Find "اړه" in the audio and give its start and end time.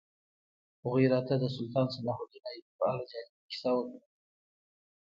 2.91-3.03